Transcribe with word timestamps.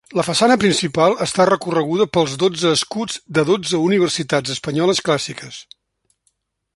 La 0.17 0.23
façana 0.27 0.53
principal 0.61 1.11
està 1.25 1.45
recorreguda 1.49 2.07
pels 2.17 2.33
dotze 2.45 2.71
escuts 2.79 3.19
de 3.39 3.45
dotze 3.53 3.83
universitats 3.85 4.55
espanyoles 4.59 5.07
clàssiques. 5.11 5.61